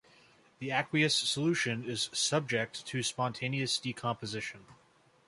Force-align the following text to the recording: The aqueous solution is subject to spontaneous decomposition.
The 0.57 0.71
aqueous 0.71 1.15
solution 1.15 1.83
is 1.85 2.09
subject 2.11 2.87
to 2.87 3.03
spontaneous 3.03 3.77
decomposition. 3.77 4.65